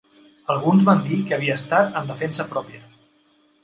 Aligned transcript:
Alguns 0.53 0.85
van 0.87 1.03
dir 1.09 1.21
que 1.29 1.37
havia 1.39 1.59
estat 1.63 2.03
en 2.03 2.13
defensa 2.15 2.51
pròpia. 2.57 2.87